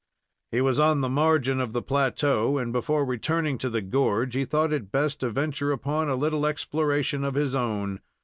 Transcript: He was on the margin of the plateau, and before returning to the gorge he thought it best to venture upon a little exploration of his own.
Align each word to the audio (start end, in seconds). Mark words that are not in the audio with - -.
He 0.51 0.61
was 0.61 0.79
on 0.79 1.01
the 1.01 1.09
margin 1.09 1.59
of 1.59 1.73
the 1.73 1.81
plateau, 1.83 2.57
and 2.57 2.73
before 2.73 3.05
returning 3.05 3.59
to 3.59 3.69
the 3.69 3.83
gorge 3.83 4.33
he 4.33 4.45
thought 4.45 4.73
it 4.73 4.91
best 4.91 5.19
to 5.19 5.29
venture 5.29 5.71
upon 5.71 6.09
a 6.09 6.15
little 6.15 6.47
exploration 6.47 7.23
of 7.23 7.35
his 7.35 7.53
own. 7.53 7.99